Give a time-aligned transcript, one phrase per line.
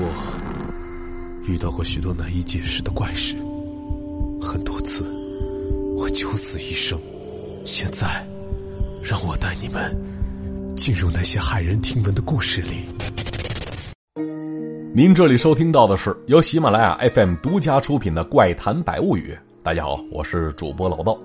[0.00, 3.34] 我遇到过许多难以解释的怪事，
[4.40, 5.02] 很多次
[5.96, 6.96] 我九死一生。
[7.64, 8.24] 现在，
[9.02, 9.94] 让我带你们
[10.76, 12.84] 进入那些骇人听闻的故事里。
[14.94, 19.32] 您这里收听到的是由喜马拉雅 FM 独家出品的《怪谈百物语》。
[19.64, 21.18] 大家好，我是主播老道。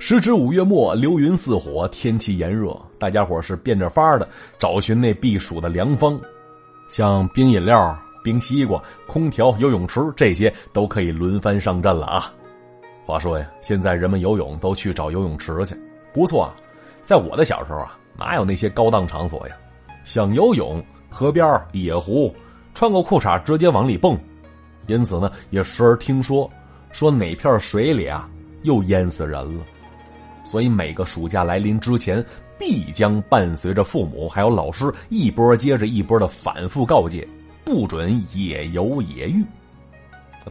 [0.00, 4.28] 时值五月末，流云似火，天气炎热，大家伙是变着法的
[4.58, 6.20] 找寻那避暑的良方，
[6.88, 12.32] 像冰饮料、冰西瓜、空调、游泳池这些都可以轮番上阵了啊。
[13.06, 15.76] 话说呀，现在人们游泳都去找游泳池去，
[16.12, 16.54] 不错啊。
[17.04, 19.54] 在我的小时候啊，哪有那些高档场所呀？
[20.04, 22.34] 想游泳，河边、野湖，
[22.72, 24.18] 穿过裤衩直接往里蹦。
[24.86, 26.50] 因此呢，也时而听说，
[26.92, 28.28] 说哪片水里啊
[28.62, 29.64] 又淹死人了。
[30.44, 32.24] 所以每个暑假来临之前，
[32.58, 37.26] 必将伴随着父母还有老师一波接着一波的反复告诫，
[37.64, 39.44] 不准野游野浴。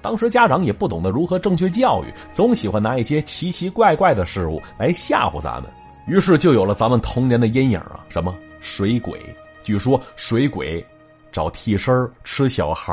[0.02, 5.72] 当时家长也不懂得如何正确教育，总喜欢拿一些奇奇怪怪的事物来吓唬咱们，
[6.08, 8.03] 于是就有了咱们童年的阴影啊！
[8.09, 9.20] 什么水鬼？
[9.64, 10.83] 据说水鬼
[11.31, 12.92] 找替身吃小孩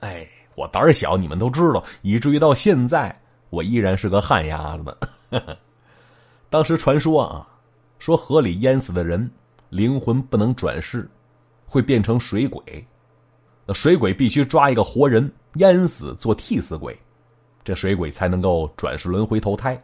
[0.00, 4.94] 哎，我胆小，你们都知道，以至于到现在我依然是个旱鸭子呢。
[6.50, 7.48] 当时传说啊，
[7.98, 9.30] 说河里淹死的人
[9.70, 11.08] 灵魂不能转世，
[11.66, 12.86] 会变成水鬼。
[13.64, 16.96] 那水鬼必须抓一个活人淹死做替死鬼，
[17.64, 19.80] 这水鬼才能够转世轮回投胎。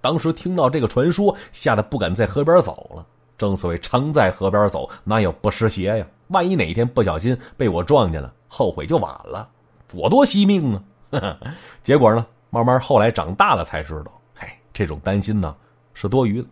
[0.00, 3.06] 当时听到这个传说，吓得不敢在河边走了。
[3.36, 6.06] 正所谓常在河边走，哪有不湿鞋呀？
[6.28, 9.48] 万一哪一天不小心被我撞见了，后悔就晚了，
[9.92, 10.74] 我多惜命
[11.10, 11.38] 啊！
[11.82, 15.54] 结果呢，慢慢后来长大了才知道，嘿，这种担心呢。
[15.92, 16.48] 是多余的，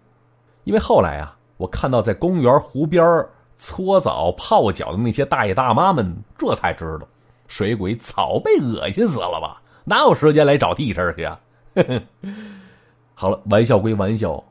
[0.65, 3.27] 因为后来啊，我看到在公园湖边
[3.57, 7.07] 搓澡泡脚的那些大爷大妈们，这才知道，
[7.47, 9.62] 水鬼早被恶心死了吧？
[9.85, 11.41] 哪有时间来找替身去啊？
[13.14, 14.42] 好了，玩笑归玩笑，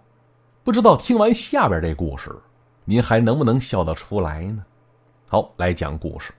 [0.64, 2.32] 不知道听完下边这故事，
[2.86, 4.64] 您还能不能笑得出来呢？
[5.28, 6.32] 好，来讲故事。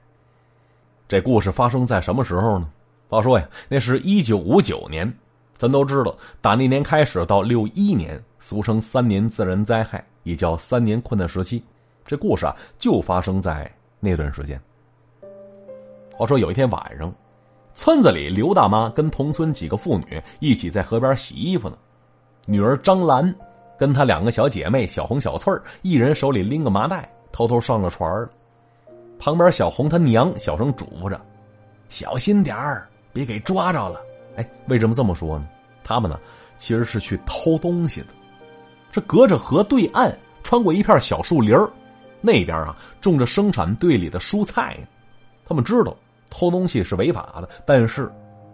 [1.07, 2.69] 这故事发生在什么时候呢？
[3.09, 5.13] 话说呀，那是一九五九年。
[5.57, 11.65] 咱都知道，打那年开始到六一年，俗称三年自然灾害，也叫三年困难时期。
[12.05, 14.61] 这故事啊，就发生在那段时间。
[16.13, 17.11] 话说有一天晚上，
[17.75, 21.79] 村子里刘大妈跟同村几个妇女一起在河边洗衣服呢。
[22.45, 23.35] 女儿张兰
[23.79, 28.29] 跟她两个小姐妹小红、小翠儿，一人手里拎个麻袋，偷偷上了船。
[29.19, 31.19] 旁边小红她娘小声嘱咐着
[31.89, 34.03] ：“小心点儿，别给抓着了。”
[34.37, 35.49] 哎，为什么这么说呢？
[35.83, 36.21] 他们呢，
[36.59, 38.09] 其实是去偷东西的。
[38.95, 41.53] 是隔着河对岸，穿过一片小树林
[42.21, 44.79] 那边啊种着生产队里的蔬菜。
[45.45, 45.97] 他们知道
[46.31, 48.09] 偷东西是违法的，但是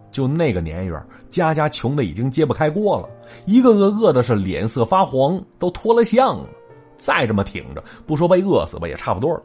[0.09, 3.07] 就那个年月，家家穷的已经揭不开锅了，
[3.45, 6.49] 一个个饿的是脸色发黄，都脱了相了。
[6.97, 9.43] 再这么挺着，不说被饿死吧，也差不多了。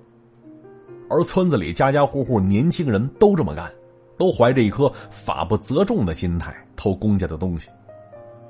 [1.10, 3.70] 而村子里家家户户年轻人都这么干。
[4.18, 7.68] 都怀着一颗法不责众的心态偷公家的东西，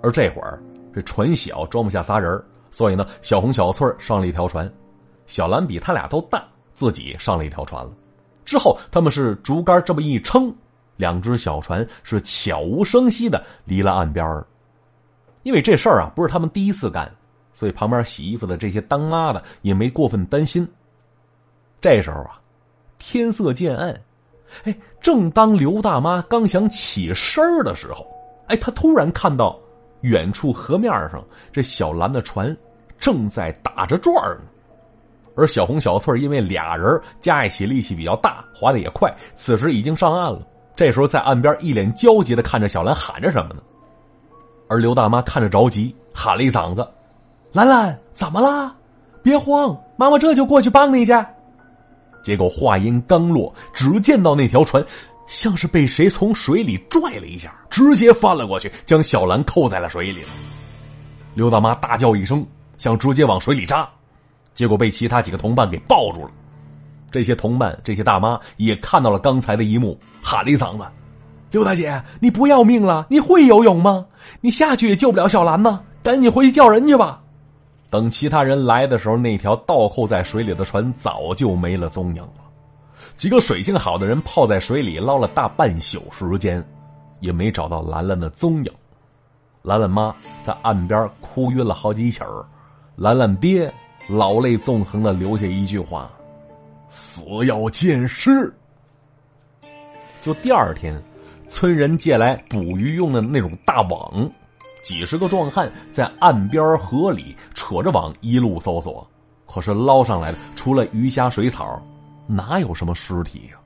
[0.00, 0.62] 而这会儿
[0.96, 4.66] 这船小装不下仨人所以呢，小红、小翠上了一条船，
[5.26, 6.42] 小兰比他俩都大，
[6.74, 7.90] 自己上了一条船了。
[8.46, 10.50] 之后他们是竹竿这么一撑，
[10.96, 14.42] 两只小船是悄无声息的离了岸边
[15.42, 17.14] 因为这事儿啊不是他们第一次干，
[17.52, 20.66] 所以旁边洗衣服的这些当妈的也没过分担心。
[21.78, 22.40] 这时候啊，
[22.96, 23.94] 天色渐暗。
[24.64, 28.06] 哎，正当刘大妈刚想起身的时候，
[28.46, 29.60] 哎，她突然看到
[30.02, 32.56] 远处河面上这小兰的船
[32.98, 34.44] 正在打着转呢。
[35.36, 40.40] 而小红、小翠因为俩人加一起力气比较大，划的也快，此时已经上岸了。
[40.74, 43.60] 这时候在岸边一脸焦急的看着小兰喊着什么呢？
[44.68, 46.86] 而刘大妈看着着急，喊了一嗓子
[47.52, 48.74] ：“兰兰，怎么了？
[49.22, 51.12] 别慌，妈妈这就过去帮你去。”
[52.22, 54.84] 结果话音刚落，只见到那条船
[55.26, 60.23] 像是被谁从水里拽了一下，直接翻了过去，将小兰扣在了水里。
[61.34, 62.46] 刘大妈大叫一声，
[62.78, 63.88] 想直接往水里扎，
[64.55, 66.31] 结果被其他几个同伴给抱住了。
[67.11, 70.84] 这些同伴、这些大妈也看到了刚才的一幕，喊了一嗓子
[71.50, 73.06] ：“刘大姐，你不要命了？
[73.08, 74.06] 你会游泳吗？
[74.40, 77.23] 你下去也救不了小兰呢，赶紧回去叫人去吧。”
[77.88, 82.45] 等其他人来的时候，那条倒扣在水里的船早就没了踪影了。
[83.16, 86.62] 几个水性好的人泡在水里捞了大半宿时间，
[87.20, 88.70] 也没找到兰兰的踪影。
[89.62, 92.44] 兰兰妈在岸边哭晕了好几起儿，
[92.94, 93.72] 兰兰爹
[94.06, 96.10] 老泪纵横的留下一句话
[96.90, 98.52] ：“死要见尸。”
[100.20, 101.02] 就第二天，
[101.48, 104.30] 村人借来捕鱼用的那种大网，
[104.84, 109.08] 几十个壮汉在岸边河里扯着网一路搜索，
[109.46, 111.82] 可是捞上来的除了鱼虾水草，
[112.26, 113.58] 哪有什么尸体呀？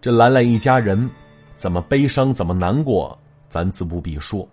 [0.00, 1.08] 这兰兰一家人
[1.56, 3.16] 怎么悲伤，怎么难过，
[3.48, 4.46] 咱自不必说。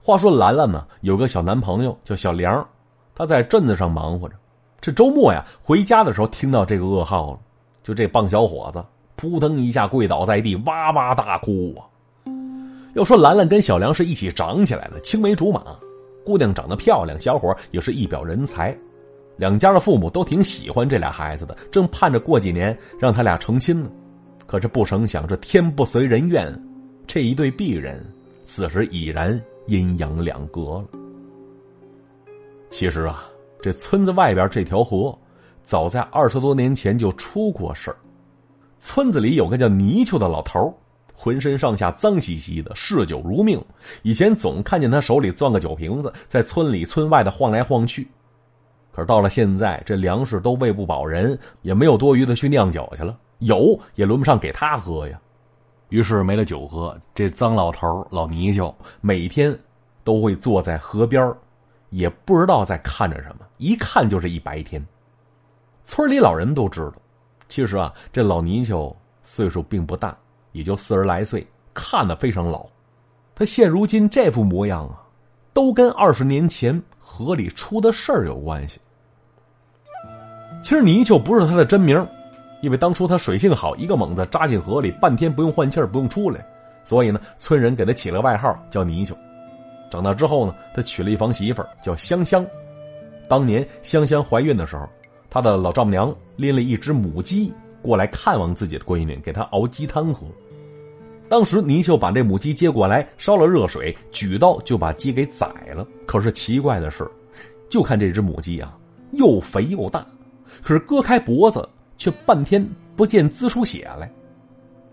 [0.00, 2.66] 话说兰兰呢，有个小男朋友叫小梁，
[3.14, 4.34] 他在镇子上忙活着。
[4.80, 7.40] 这周末呀，回家的时候听到这个噩耗了，
[7.82, 8.84] 就这棒小伙子。
[9.16, 11.86] 扑腾一下跪倒在地，哇哇大哭啊！
[12.94, 15.64] 要说兰兰跟小梁是一起长起来的，青梅竹马。
[16.24, 18.76] 姑娘长得漂亮，小伙也是一表人才。
[19.36, 23.90] 两家的父母都挺喜欢这俩孩子的，正盼着过几年让他俩成亲呢。
[24.46, 26.52] 可是不成想，这天不随人愿，
[27.06, 28.04] 这一对璧人
[28.46, 30.84] 此时已然阴阳两隔了。
[32.70, 33.24] 其实啊，
[33.62, 35.16] 这村子外边这条河，
[35.64, 37.96] 早在二十多年前就出过事儿。
[38.80, 40.72] 村子里有个叫泥鳅的老头
[41.12, 43.60] 浑身上下脏兮兮的，嗜酒如命。
[44.02, 48.06] 以前总看见他手里攥个酒瓶子，在村里村外的晃来晃去。
[48.94, 55.20] 可是到了现在，这粮食都喂不饱人，也没有多余的去酿酒去了，有也轮不上给他喝呀。
[55.88, 59.56] 于是没了酒喝，这脏老头老泥鳅每天
[60.04, 61.32] 都会坐在河边
[61.90, 64.84] 也不知道在看着什么，一看就是一白天。
[65.84, 66.94] 村里老人都知道。
[67.48, 70.16] 其实啊，这老泥鳅岁数并不大，
[70.52, 71.44] 也就四十来岁，
[71.74, 72.64] 看得非常老。
[73.34, 75.02] 他现如今这副模样啊，
[75.52, 78.80] 都跟二十年前河里出的事儿有关系。
[80.64, 82.04] 其实泥鳅不是他的真名，
[82.62, 86.44] 因为当初他水性好，一个猛子扎进河里，半天不用换气儿，不用出来，
[86.82, 89.14] 所以呢，村人给他起了个外号叫泥鳅。
[89.90, 92.44] 长大之后呢，他娶了一房媳妇儿叫香香。
[93.28, 94.88] 当年香香怀孕的时候。
[95.30, 97.52] 他的老丈母娘拎了一只母鸡
[97.82, 100.28] 过来看望自己的闺女，给她熬鸡汤喝。
[101.28, 105.84] 当时泥鳅把这母鸡接过来，烧了热水，举刀就把鸡给宰了。
[106.06, 107.10] 可是奇怪的是，
[107.68, 108.78] 就看这只母鸡啊，
[109.14, 110.06] 又肥又大，
[110.64, 111.68] 可是割开脖子
[111.98, 112.66] 却半天
[112.96, 114.10] 不见滋出血来。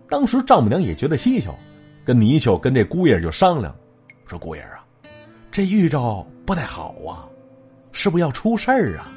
[0.09, 1.55] 当时丈母娘也觉得蹊跷，
[2.03, 3.73] 跟泥鳅跟这姑爷就商量，
[4.25, 4.83] 说：“姑爷啊，
[5.49, 7.23] 这预兆不太好啊，
[7.93, 9.09] 是不是要出事儿啊？”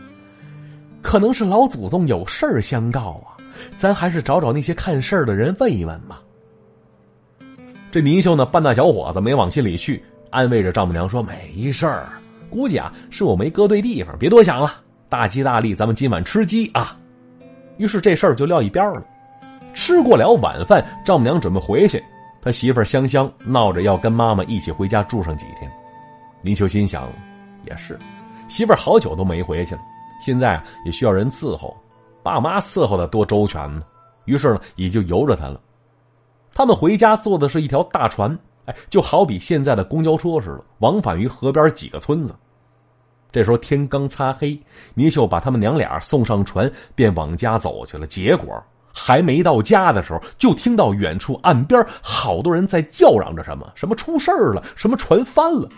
[1.02, 3.36] 可能是老祖宗有事儿相告啊，
[3.76, 6.22] 咱还是找找那些看事儿的人问一问吧。
[7.90, 12.08] 这泥鳅呢，半大小伙子没往心里去，安慰着丈母娘说：“没事儿，
[12.48, 14.80] 估计啊是我没搁对地方，别多想了，
[15.14, 16.98] 大吉大利，咱们今晚吃鸡啊。”
[17.78, 19.00] 于是这事儿就撂一边了。
[19.72, 22.02] 吃过了晚饭，丈母娘准备回去，
[22.42, 25.70] 他媳妇香香闹着要跟妈妈一起回家住上几天。
[26.42, 27.08] 泥鳅心想，
[27.64, 27.96] 也是，
[28.48, 29.80] 媳妇好久都没回去了。
[30.20, 31.76] 现在也需要人伺候，
[32.20, 33.84] 爸妈伺候的多周全呢。
[34.24, 35.60] 于是呢，也就由着他了。
[36.52, 42.34] 他们回家坐的是一条大船，哎，就好比现在的公交车似的，往返于河边几个村子。
[43.34, 44.56] 这时候天刚擦黑，
[44.94, 48.06] 泥鳅把他们娘俩送上船，便往家走去了。
[48.06, 54.62] 结果还没到家的时候，就听到远处岸边好多人在叫嚷着什么：“什么出事了？
[54.76, 55.68] 什么船翻了？”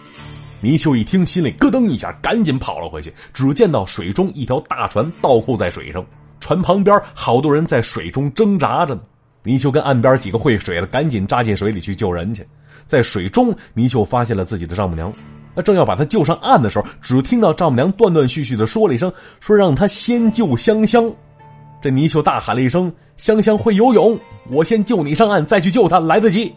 [0.61, 3.11] 泥鳅一听，心里咯噔一下，赶紧跑了回去。
[3.32, 6.05] 只见到水中一条大船倒扣在水上，
[6.41, 9.01] 船旁边好多人在水中挣扎着呢。
[9.44, 12.46] 泥鳅跟岸边几个会水的赶紧扎进水里去救人去。
[12.86, 15.10] 在水中，泥鳅发现了自己的丈母娘，
[15.56, 21.10] 那正要把他救上岸的时候，只听到丈母娘断断续续的说了一声：“说让他先救香香。”
[21.82, 24.17] 这泥鳅大喊了一声：“香香会游泳，
[24.51, 26.55] 我先救你上岸，再去救她，来得及。”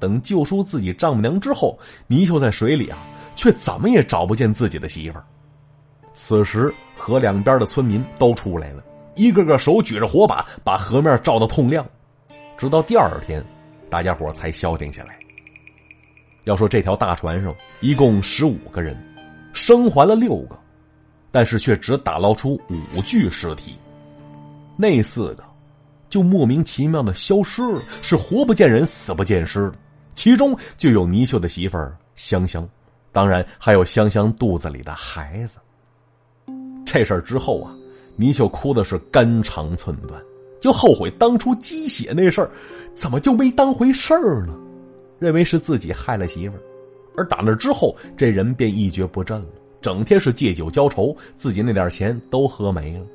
[0.00, 2.98] 等救出自己丈母娘之后，泥鳅在水里啊。
[3.34, 5.24] 却怎么也找不见自己的媳妇儿。
[6.12, 8.84] 此时，河两边的村民都出来了，
[9.14, 11.84] 一个个手举着火把，把河面照得通亮。
[12.58, 13.42] 直到第二天，
[13.88, 15.18] 大家伙才消停下来。
[16.44, 18.96] 要说这条大船上一共十五个人，
[19.52, 20.58] 生还了六个，
[21.30, 23.74] 但是却只打捞出五具尸体，
[24.76, 25.44] 那四个
[26.08, 29.72] 就莫名其妙的消失了，是活不见人，死不见尸。
[30.14, 32.68] 其中就有泥鳅的媳妇儿香香。
[33.12, 35.58] 当然，还有香香肚子里的孩子。
[36.84, 37.72] 这事儿之后啊，
[38.16, 40.20] 泥鳅哭的是肝肠寸断，
[40.60, 42.50] 就后悔当初鸡血那事儿，
[42.94, 44.54] 怎么就没当回事儿呢？
[45.22, 46.60] 认为是自己害了媳妇儿，
[47.16, 49.46] 而打那之后，这人便一蹶不振了，
[49.80, 53.06] 整天是借酒浇愁，自己那点钱都喝没了。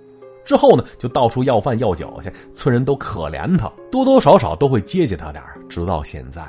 [0.46, 6.42] 之后呢，就到处要饭要酒去，村人都可怜他，多多少少都会接济他点直到现在。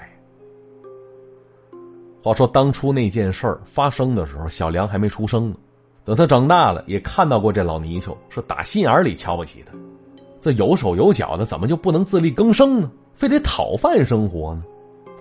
[2.23, 5.57] 话说当初那件事儿发生的时候，小梁还没出生呢。
[6.05, 9.77] 等他长大了，也看到过这老泥鳅，是打心眼里瞧不起他。
[10.41, 12.89] 这有手有脚的，怎么就不能自力更生呢？
[13.15, 14.63] 非得讨饭生活呢？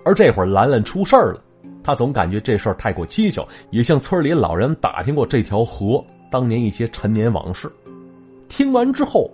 [0.08, 1.42] 而这会儿兰兰出事儿了，
[1.84, 7.70] 他总感觉这事儿太过蹊跷，也向村里老人打听过这条河当年一些陈年往事。
[8.48, 9.30] 听完之后，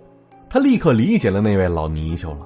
[0.49, 2.45] 他立刻理解了那位老泥鳅了。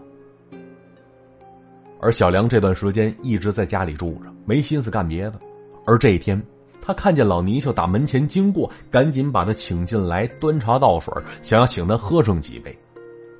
[1.99, 5.39] 而小梁这段时间一直在家里住着，没心思干别的。
[5.83, 6.39] 而这一天，
[6.83, 12.77] 他看见老泥鳅打门前经过，赶紧把他请进来，端茶倒水，想要请他喝上几杯。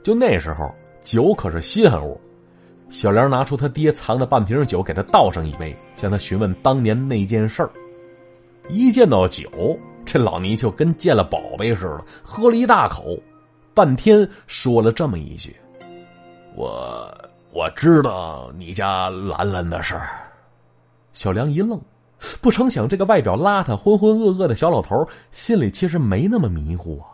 [0.01, 2.19] 就那时候，酒可是稀罕物。
[2.89, 7.69] 小梁拿出他爹藏的半瓶酒，给他倒上一杯，向他询问当年那件事儿。
[8.67, 13.17] 一见到酒，这老泥鳅跟见了宝贝似的，喝了一大口，
[13.73, 15.55] 半天说了这么一句
[16.55, 17.11] ：“我
[17.51, 20.31] 我知道你家兰兰的事儿。”
[21.13, 21.79] 小梁一愣，
[22.41, 27.09] 不成想这个外表邋遢、浑浑噩噩的小老头，心里其实没那么迷糊啊。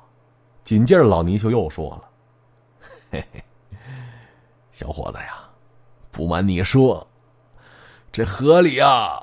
[0.63, 2.03] 紧接着，老泥鳅又说了
[3.11, 3.43] ：“嘿嘿，
[4.71, 5.41] 小伙子呀。”
[6.15, 7.05] 不瞒你说，
[8.09, 9.21] 这河里啊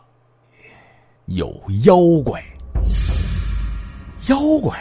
[1.24, 1.50] 有
[1.86, 2.44] 妖怪。
[4.28, 4.78] 妖怪！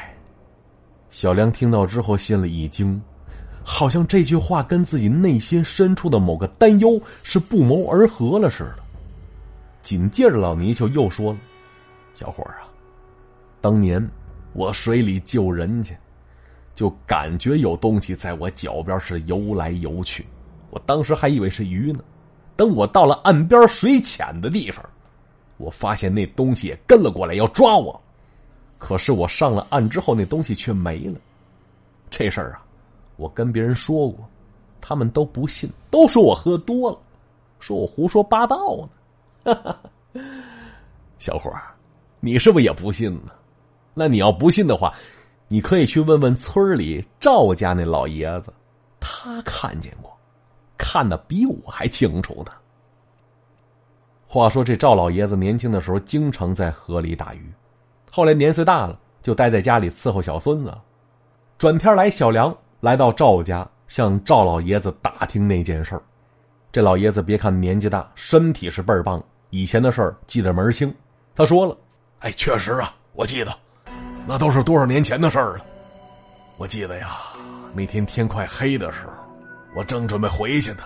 [1.10, 3.02] 小梁听到之后心里一惊，
[3.64, 8.84] 好像这句话跟自己内心深处的某个担忧是不谋而合了似的。
[9.82, 11.40] 紧接着，老泥鳅又说了
[12.14, 12.68] ：“小伙儿啊，
[13.62, 14.06] 当年
[14.52, 15.96] 我水里救人去，
[16.76, 20.28] 就感觉有东西在我脚边是游来游去。”
[20.72, 22.00] 我当时还以为是鱼呢，
[22.56, 24.84] 等我到了岸边水浅的地方，
[25.58, 28.02] 我发现那东西也跟了过来要抓我，
[28.80, 31.20] 可是我上了岸之后，那东西却没了。
[32.10, 32.64] 这事儿啊，
[33.18, 34.26] 我跟别人说过，
[34.80, 36.98] 他们都不信，都说我喝多了，
[37.60, 38.90] 说我胡说八道
[39.44, 39.78] 呢。
[41.20, 41.64] 小伙儿，
[42.20, 43.32] 你是不是也不信呢？
[43.94, 44.94] 那你要不信的话，
[45.50, 48.54] 你可以去问问村里赵家那老爷子，
[49.00, 50.18] 他看见过。
[50.92, 52.52] 看的比我还清楚呢。
[54.28, 57.50] 话说这赵老爷子年轻的时候经常在河里打鱼，
[58.12, 60.78] 后来年岁大了，就待在家里伺候小孙子。
[61.58, 66.02] 转天来，小梁来到赵家，向赵老爷子打听那件事儿。
[66.74, 70.94] 这老爷子别看年纪大，身体是倍儿棒，以前的事儿记得门清。
[71.34, 71.78] 他说了
[72.20, 73.58] ：“哎，确实啊，我记得，
[74.28, 75.66] 那都是多少年前的事儿了。
[76.58, 77.12] 我记得呀，
[77.74, 79.14] 那天天快黑的时候。”
[79.74, 80.84] 我正准备回去呢，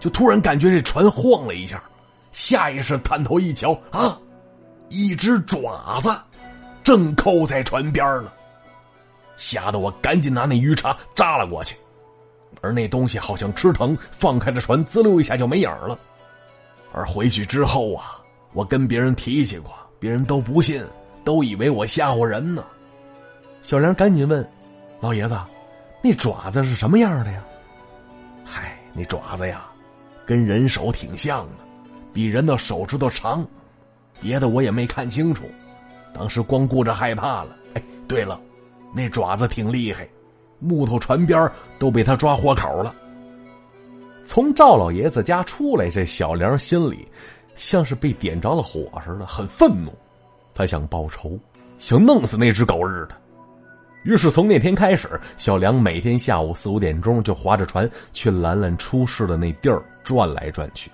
[0.00, 1.82] 就突然感觉这船晃了一下，
[2.32, 4.18] 下意识探头一瞧，啊，
[4.88, 6.14] 一只爪子
[6.82, 8.32] 正扣在船边了，
[9.36, 11.76] 吓得我赶紧拿那鱼叉扎了过去，
[12.60, 15.98] 而那东西好像吃疼，放开了船，滋溜一下就没影了。
[16.92, 18.18] 而回去之后啊，
[18.52, 20.84] 我跟别人提起过，别人都不信，
[21.24, 22.64] 都以为我吓唬人呢。
[23.62, 24.48] 小梁赶紧问
[25.00, 25.38] ：“老爷子，
[26.02, 27.42] 那爪子是什么样的呀？”
[28.48, 29.66] 嗨，那爪子呀，
[30.24, 31.64] 跟人手挺像的，
[32.12, 33.44] 比人的手指头长。
[34.20, 35.42] 别的我也没看清楚，
[36.14, 37.56] 当时光顾着害怕了。
[37.74, 38.40] 哎，对了，
[38.94, 40.08] 那爪子挺厉害，
[40.60, 42.94] 木头船边都被他抓豁口了。
[44.24, 47.06] 从赵老爷子家出来，这小梁心里
[47.56, 49.92] 像是被点着了火似的，很愤怒。
[50.54, 51.38] 他想报仇，
[51.78, 53.16] 想弄死那只狗日的。
[54.06, 60.88] 于是从那天开始，小梁每天下午四五点钟就划着船去兰兰出事的那地儿转来转去。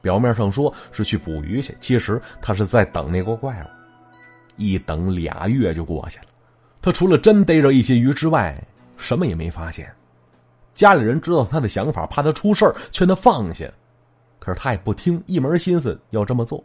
[0.00, 3.66] 表面上说是去捕鱼去，其实他是在等那个怪物。
[4.56, 6.26] 一等俩月就过去了，
[6.80, 8.56] 他除了真逮着一些鱼之外，
[8.96, 9.92] 什么也没发现。
[10.74, 13.68] 家里人知道他的想法，怕他出事劝他放下，
[14.38, 16.62] 可是他也不听，一门心思要这么做。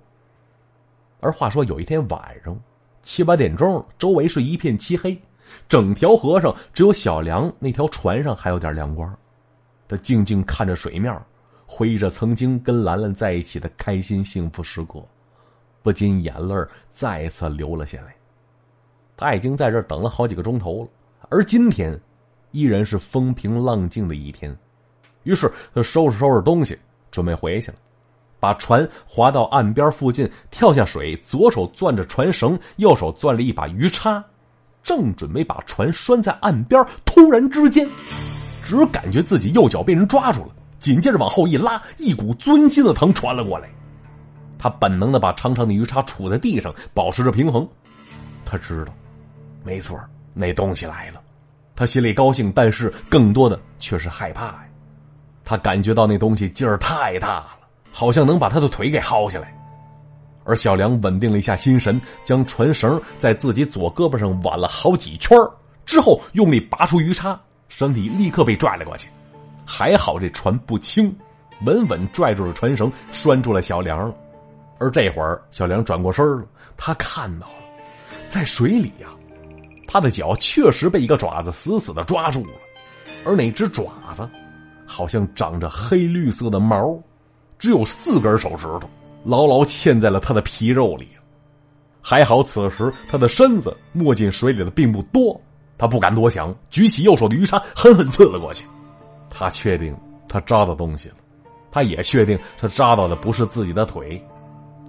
[1.19, 2.55] 而话说有一天晚上
[3.01, 5.19] 七八点钟，周围是一片漆黑。
[5.67, 9.13] 整条河上只有小梁那条船上还有点亮光，
[9.87, 11.15] 他静静看着水面，
[11.65, 15.03] 回忆着曾经跟兰兰在一起的开心幸福时刻，
[15.81, 16.55] 不禁眼泪
[16.91, 18.15] 再次流了下来。
[19.15, 20.89] 他已经在这儿等了好几个钟头了，
[21.29, 21.99] 而今天
[22.51, 24.57] 依然是风平浪静的一天。
[25.23, 26.79] 于是他收拾收拾东西，
[27.11, 27.77] 准备回去了，
[28.39, 34.23] 把船划到岸边附近，跳下水，左手攥着船绳，右手攥了一把鱼叉。
[34.89, 37.87] 正准备把船拴在岸边，突然之间，
[38.63, 43.69] 只感觉自己右脚被人抓住了，紧接着往后一拉，一股钻心的疼传了过来。
[44.57, 47.69] 他本能的把长长的鱼叉杵在地上，保持着平衡。
[48.43, 48.91] 他知道，
[49.63, 49.95] 没错，
[50.33, 51.21] 那东西来了。
[51.75, 54.65] 他心里高兴，但是更多的却是害怕呀。
[55.45, 57.59] 他感觉到那东西劲儿太大了，
[57.91, 59.55] 好像能把他的腿给薅下来。
[60.49, 65.37] 而小梁稳定了一下心神，将船绳在自己左胳膊上挽了好几圈
[65.85, 69.07] 之后用力拔出鱼叉，身体立刻被拽了过去。
[69.63, 71.15] 还好这船不轻，
[71.65, 74.15] 稳稳拽住了船绳，拴住了小梁了。
[74.79, 76.43] 而这会儿，小梁转过身了，
[76.75, 77.53] 他看到了，
[78.27, 79.09] 在水里呀，
[79.87, 82.49] 他的脚确实被一个爪子死死的抓住了，
[83.23, 83.83] 而那只爪
[84.15, 84.27] 子，
[84.87, 86.97] 好像长着黑绿色的毛，
[87.59, 88.89] 只有四根手指头，
[89.23, 91.07] 牢牢嵌在了他的皮肉里。
[92.01, 95.39] 还好此时他的身子没进水里的并不多，
[95.77, 98.65] 他不敢多想，举起右手的鱼叉，狠狠刺了过去。
[99.29, 99.95] 他确定
[100.27, 101.15] 他扎到东西了，
[101.69, 104.21] 他也确定他扎到的不是自己的腿。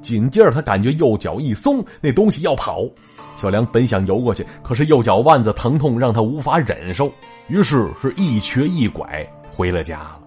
[0.00, 2.88] 紧接着，他感觉右脚一松，那东西要跑。
[3.37, 7.12] 小梁本想游过去，可是右脚腕子疼痛让他无法忍受，
[7.49, 10.20] 于是是一瘸一拐回了家了。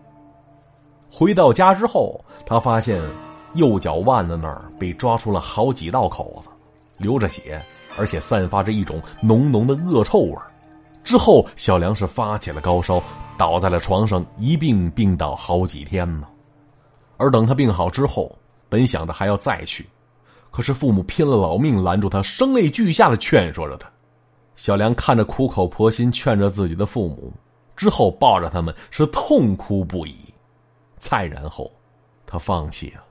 [1.09, 3.01] 回到家之后，他发现
[3.53, 6.49] 右脚腕子那儿被抓出了好几道口子，
[6.97, 7.61] 流着血，
[7.97, 10.37] 而且散发着一种浓浓的恶臭味
[11.03, 13.01] 之后，小梁是发起了高烧，
[13.37, 16.27] 倒在了床上，一病病倒好几天呢。
[17.17, 18.33] 而等他病好之后，
[18.69, 19.85] 本想着还要再去，
[20.49, 23.89] 可是父母拼了老命拦住他，声泪俱下的劝说着他。
[24.55, 27.33] 小梁看着苦口婆心劝着自己的父母，
[27.75, 30.15] 之后抱着他们是痛哭不已。
[30.99, 31.69] 再然后，
[32.25, 33.03] 他放弃了，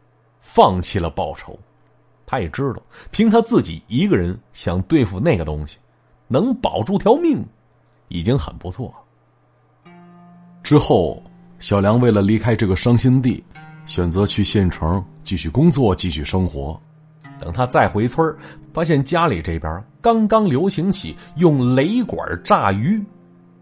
[0.55, 1.59] 放弃了报仇。
[2.27, 5.79] 他也知道，凭他自己一个人想对付那个东西，
[6.29, 7.43] 能保住条命，
[8.09, 8.93] 已经很不错。
[10.63, 11.23] 之后，
[11.59, 13.43] 小梁为了离开这个伤心地。
[13.85, 16.81] 选择去县城继续工作，继续生活。
[17.37, 18.35] 等他再回村
[18.73, 23.03] 发现家里这边刚刚流行起用雷管炸鱼，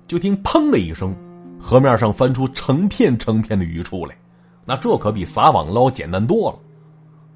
[0.06, 1.16] 就听“砰”的一声，
[1.58, 4.14] 河面上翻出成片成片的鱼出来。
[4.66, 6.58] 那这可比撒网捞简单多了。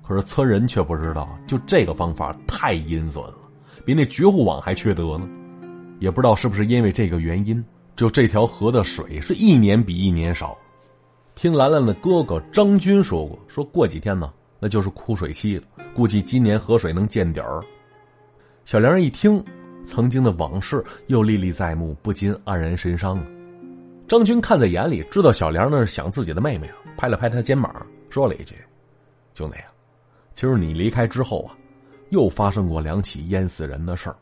[0.06, 3.38] 可是村人却不知道，就这个方法太阴损了，
[3.84, 5.28] 比那绝户网还缺德呢。
[5.99, 7.64] 也不知道是不是因为这个原因，
[7.96, 10.56] 就这条河的水是一年比一年少。
[11.34, 17.62] 听兰兰的哥哥张军说过，说过几天呢，那就是枯水期了，估计今年河水能见底儿。
[18.64, 19.42] 小梁一听，
[19.85, 23.24] 曾经的往事又历历在目，不禁黯然神伤。
[24.07, 27.74] 张军看在眼里，知道小梁那是想自己的妹妹啊，拍了拍他肩膀，
[28.11, 28.55] 说了一句
[29.33, 29.64] ：“就那样。
[30.35, 31.57] 其实你离开之后啊，
[32.11, 34.16] 又发生过两起淹死人的事儿，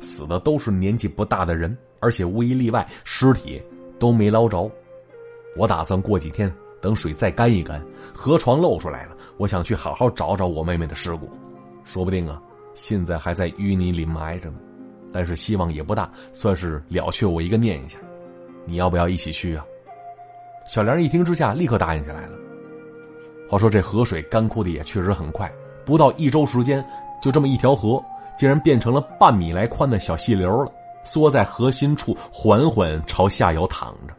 [0.00, 3.60] 死的都是年纪不大的人，而且无一例外，尸体
[3.98, 4.70] 都没捞着。”
[5.56, 7.82] 我打算过几天，等水再干一干，
[8.14, 11.28] 河床露出来了，我想去好好找找我妹妹的尸骨，
[11.82, 12.40] 说不定啊，
[12.74, 14.58] 现在还在淤泥里埋着呢。
[15.12, 17.98] 但是希望也不大，算是了却我一个念想。
[18.66, 19.64] 你要不要一起去啊？
[20.66, 22.45] 小梁一听之下，立刻答应下来了。
[23.48, 25.50] 话说这河水干枯的也确实很快，
[25.84, 26.84] 不到一周时间，
[27.22, 28.02] 就这么一条河，
[28.36, 30.72] 竟然变成了半米来宽的小细流了，
[31.04, 34.14] 缩在河心处，缓缓朝下游淌着。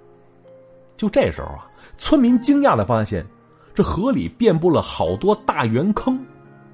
[0.96, 3.26] 就这时候啊，村民惊讶的发现，
[3.74, 6.20] 这河里遍布了好多大圆坑，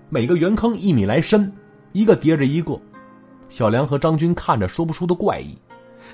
[0.10, 1.52] 每个圆坑一米来深，
[1.92, 2.80] 一个叠着一个。
[3.50, 5.58] 小梁和张军看着说不出的怪异，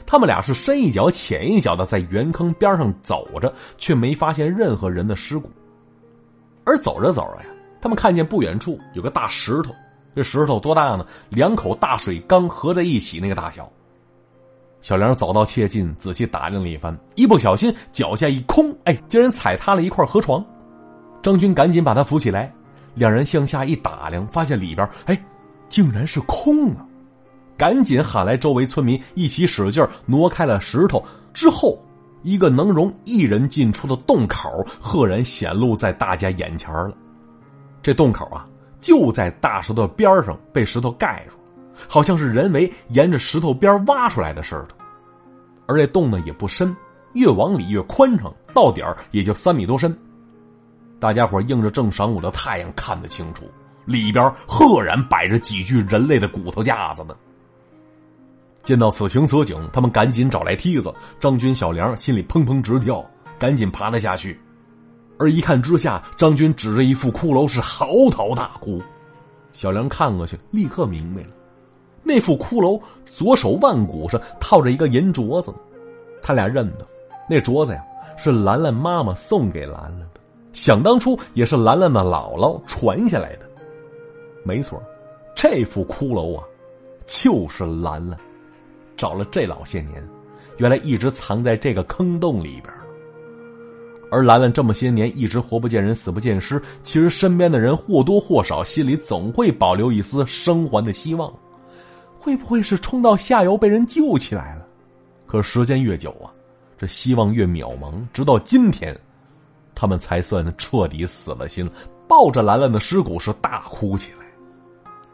[0.06, 5.49] 他们俩是深一脚浅一脚的在圆坑边上走着，却没发现任何人的尸骨。
[6.69, 7.49] 而走着走着呀，
[7.82, 9.73] 他们看见不远处有个大石头，
[10.15, 11.05] 这石头多大呢？
[11.29, 13.67] 两口大水缸合在一起那个大小。
[14.82, 20.45] 小梁走到切近，仔细打量了一番，一不小心脚下一空，哎，竟然踩塌了一块河床。
[21.21, 22.53] 张军赶紧把他扶起来，
[22.93, 25.21] 两人向下一打量，发现里边，哎，
[25.67, 26.86] 竟然是空啊！
[27.58, 31.03] 赶紧喊来周围村民，一起使劲挪开了石头。
[31.34, 31.77] 之后，
[32.21, 36.91] 一个能容一人进出的洞口赫然显露在大家眼前了。
[37.82, 38.47] 这洞口啊，
[38.82, 41.36] 就在大石头边上，被石头盖住。
[41.88, 44.75] 好像是人为沿着石头边挖出来的似的，
[45.65, 46.75] 而这洞呢也不深，
[47.13, 49.97] 越往里越宽敞，到底儿也就三米多深。
[50.99, 53.49] 大家伙映着正晌午的太阳看得清楚，
[53.86, 57.15] 里边赫然摆着几具人类的骨头架子呢。
[58.69, 63.03] 见到此情此景，他们赶紧找来梯子，张军、小梁心里砰砰直跳，
[63.39, 64.39] 赶紧爬了下去。
[65.17, 68.79] 而一看之下，张军指着一副骷髅是嚎啕大哭，
[69.53, 71.29] 小梁看过去，立刻明白了。
[72.03, 72.79] 那副骷髅
[73.12, 75.51] 左手腕骨上套着一个银镯子，
[76.21, 76.86] 他俩认得，
[77.27, 77.84] 那镯子呀
[78.19, 80.21] 是兰兰妈妈送给兰兰的，
[80.53, 83.49] 想当初也是兰兰的姥姥传下来的。
[84.43, 84.79] 没错，
[85.34, 86.43] 这副骷髅啊，
[87.08, 88.15] 就是兰兰，
[88.99, 90.05] 找了这老些年，
[90.57, 92.65] 原来一直藏在这个坑洞里边
[94.12, 101.33] 而兰兰这么些年一直活不见人，死不见尸，其实身边的人或多或少心里总会保留一丝生还的希望。
[102.19, 104.67] 会不会是冲到下游被人救起来了？
[105.25, 106.27] 可时间越久啊，
[106.77, 107.93] 这希望越渺茫。
[108.12, 108.93] 直到今天，
[109.73, 111.69] 他们才算彻底死了心，
[112.05, 114.18] 抱着兰兰的尸骨是大哭起来。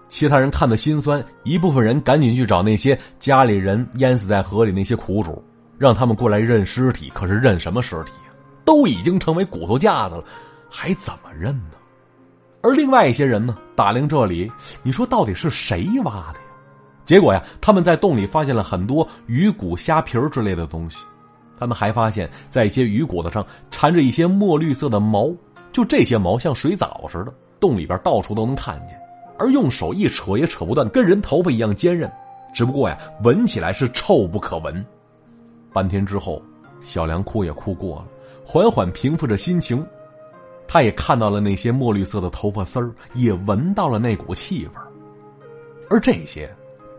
[0.08, 5.44] 其他人看的心酸，一部分人赶紧去找那些家里人淹死在河里那些苦主，
[5.78, 7.12] 让他们过来认尸体。
[7.14, 8.34] 可是认什么尸体呀？
[8.64, 10.24] 都已经成为骨头架子了，
[10.70, 11.72] 还怎么认呢？
[12.62, 14.52] 而另外一些人呢，打量这里，
[14.84, 16.46] 你说到底是谁挖的呀？
[17.04, 21.06] 结果呀，他们在洞里发现了很多鱼骨、虾皮之类的东西。
[21.60, 25.32] 他们还发现，在一些鱼骨头上缠着一些墨绿色的毛，
[25.72, 29.00] 就这些毛像水藻似的，洞里边到处都能看见。
[29.38, 32.12] 而用手一扯也扯不断，跟人头发一样坚韧。
[32.54, 34.86] 只不过呀，闻起来是臭不可闻。
[35.74, 36.42] 半天之后，
[36.84, 38.06] 小梁哭也哭过了，
[38.46, 39.86] 缓缓平复着心情。
[40.68, 44.72] 他也看到了那些墨绿色的头发丝儿，也闻到了那股气味
[45.90, 46.50] 而这些，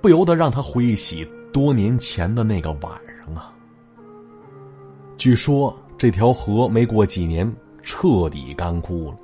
[0.00, 3.52] 不由得让他回忆起多年前的那个晚上啊。
[5.16, 7.50] 据说这条河没过几年
[7.82, 9.16] 彻底干枯了，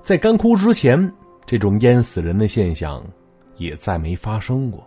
[0.00, 1.12] 在干枯之前，
[1.44, 3.02] 这种淹死人的现象
[3.56, 4.86] 也再没发生过。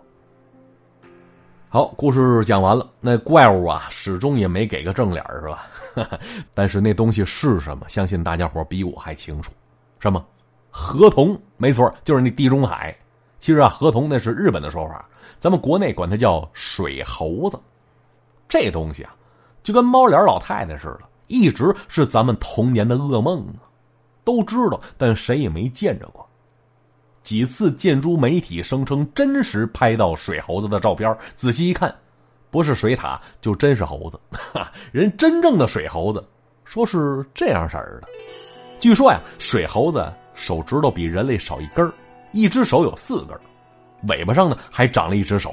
[1.68, 2.88] 好，故事讲完了。
[3.00, 5.68] 那怪物啊，始终也没给个正脸是吧？
[6.54, 7.86] 但是那东西是什么？
[7.88, 9.52] 相信大家伙比我还清楚。
[9.98, 10.24] 什么？
[10.70, 11.38] 河童？
[11.56, 12.96] 没错，就是那地中海。
[13.38, 15.06] 其实啊，河童那是日本的说法，
[15.38, 17.58] 咱们国内管它叫水猴子。
[18.48, 19.14] 这东西啊，
[19.62, 23.68] 就跟猫脸老太太似的，一直是咱们童年的噩梦啊。
[24.24, 26.26] 都知道，但谁也没见着过。
[27.26, 31.92] 几次建筑媒体声称真实拍到水猴子的照片，仔细一看，
[32.52, 34.16] 不是水獭，就真是猴子。
[34.92, 36.24] 人真正的水猴子，
[36.64, 38.06] 说是这样式儿的。
[38.78, 41.92] 据说呀，水猴子手指头比人类少一根
[42.30, 43.36] 一只手有四根
[44.02, 45.52] 尾巴上呢还长了一只手。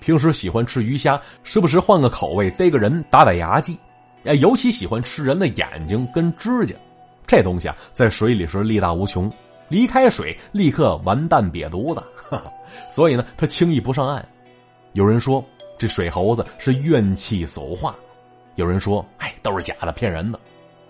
[0.00, 3.74] 平时喜欢吃鱼虾，时不时换个口味逮个人打打牙祭。
[4.24, 6.74] 哎，尤其喜欢吃人的眼睛跟指甲。
[7.26, 9.32] 这东西啊，在水里是力大无穷。
[9.68, 12.02] 离开水，立刻完蛋瘪犊子，
[12.90, 14.26] 所以呢，他轻易不上岸。
[14.92, 15.44] 有人说
[15.78, 17.94] 这水猴子是怨气所化，
[18.54, 20.38] 有人说哎都是假的，骗人的。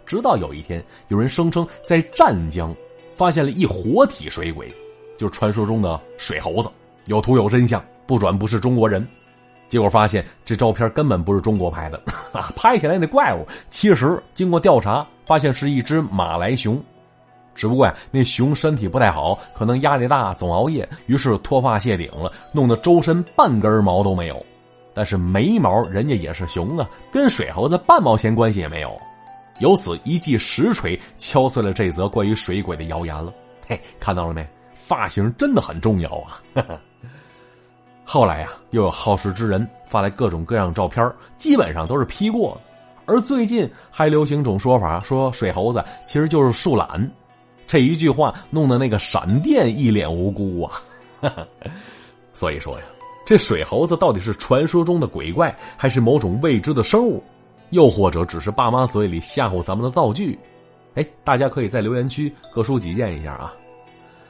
[0.05, 2.75] 直到有一天，有人声称在湛江
[3.17, 4.69] 发现了一活体水鬼，
[5.19, 6.69] 就是传说中的水猴子，
[7.07, 9.05] 有图有真相，不转不是中国人。
[9.69, 12.01] 结果发现这照片根本不是中国拍的，
[12.55, 16.81] 拍起来那怪物，其实经过调查发现是一只马来熊。
[17.57, 24.45] 只不过呀，那熊身体不太好，可能压力大，总熬夜，于是脱发谢顶了，弄得周身半根毛都没有。
[24.95, 28.97] 但是没毛，人家也是熊啊，跟水猴子半毛钱关系也没有。
[29.59, 33.33] 由此一记实锤敲碎了这则关于水鬼的谣言了。
[33.67, 34.47] 嘿，看到了没？
[34.75, 36.41] 发型真的很重要啊！
[38.05, 42.61] 后来呀，又有好事之人发来各种各样照片，基本上都是 P 过。
[43.05, 47.11] 而最近还流行种说法，说水猴子其实就是树懒。
[47.67, 50.83] 这一句话弄得那个闪电一脸无辜啊！
[52.33, 52.85] 所以说呀，
[53.25, 57.23] 这水猴子到底是传说中的鬼怪，还是某种未知的生物，
[57.71, 60.39] 又或者只是爸妈嘴里吓唬咱们的道具？
[60.95, 63.53] 哎，大家可以在留言区各抒己见一下啊！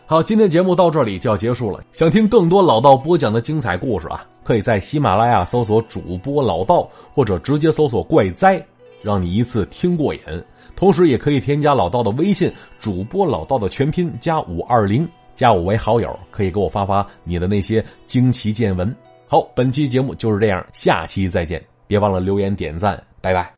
[0.07, 1.83] 好，今天节目到这里就要结束了。
[1.93, 8.65] 想听更多老道播讲的精彩故事啊，可以在喜马拉雅搜索主播老道，或者直接搜索怪哉，
[9.03, 10.21] 让你一次听过瘾。
[10.77, 18.95] 同时，也可以添加老道的微信，主播老道的全拼加五二零，加我为好友，可以给我发发你的那些惊奇见闻。
[19.27, 23.51] 好，本期节目就是这样，下期再见，别忘了留言点赞，拜拜。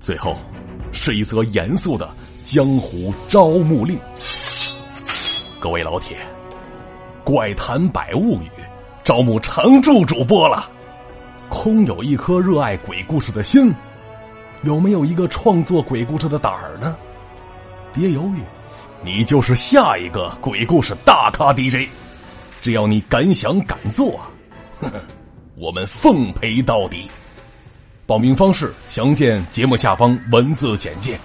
[0.00, 0.34] 最后，
[0.90, 2.08] 是一则严肃的
[2.42, 3.98] 江湖招募令。
[5.60, 6.16] 各位老铁，
[7.22, 8.48] 怪谈百物语
[9.04, 10.70] 招募常驻主播了。
[11.48, 13.72] 空有一颗热爱鬼故事的心，
[14.62, 16.96] 有没有一个创作鬼故事的胆儿呢？
[17.94, 18.42] 别犹豫，
[19.04, 21.88] 你就是下一个鬼故事大咖 DJ。
[22.60, 24.20] 只要你敢想敢做，
[24.80, 25.00] 呵呵，
[25.56, 27.08] 我们奉陪到底。
[28.06, 31.18] 报名方式详见节目下方文字简介。